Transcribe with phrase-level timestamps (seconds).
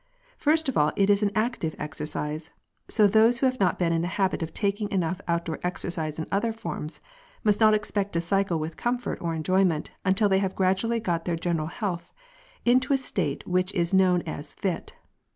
[0.39, 2.49] First of all it is an active exercise,
[2.87, 6.25] so those who have not been in the habit of taking enough outdoor exercise in
[6.31, 7.01] other forms,
[7.43, 11.35] must not expect to cycle with comfort or enjoyment until they have gradually got their
[11.35, 12.11] general health,
[12.65, 14.95] into a state which is known as "fit."